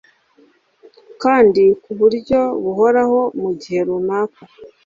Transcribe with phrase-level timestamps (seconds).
[1.23, 4.41] kandi ku buryo buhoraho mu gihe runaka